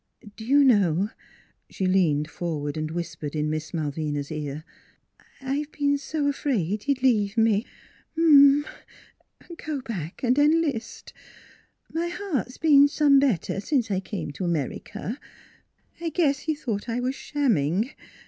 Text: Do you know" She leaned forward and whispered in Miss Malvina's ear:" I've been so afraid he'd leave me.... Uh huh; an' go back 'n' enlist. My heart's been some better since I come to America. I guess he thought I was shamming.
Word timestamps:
Do 0.35 0.43
you 0.43 0.63
know" 0.63 1.11
She 1.69 1.85
leaned 1.85 2.27
forward 2.27 2.75
and 2.75 2.89
whispered 2.89 3.35
in 3.35 3.51
Miss 3.51 3.71
Malvina's 3.71 4.31
ear:" 4.31 4.63
I've 5.41 5.71
been 5.71 5.99
so 5.99 6.25
afraid 6.27 6.81
he'd 6.85 7.03
leave 7.03 7.37
me.... 7.37 7.67
Uh 8.17 8.63
huh; 8.65 8.69
an' 9.47 9.55
go 9.63 9.79
back 9.81 10.23
'n' 10.23 10.39
enlist. 10.39 11.13
My 11.93 12.07
heart's 12.07 12.57
been 12.57 12.87
some 12.87 13.19
better 13.19 13.59
since 13.59 13.91
I 13.91 13.99
come 13.99 14.31
to 14.31 14.43
America. 14.43 15.19
I 15.99 16.09
guess 16.09 16.39
he 16.39 16.55
thought 16.55 16.89
I 16.89 16.99
was 16.99 17.13
shamming. 17.13 17.91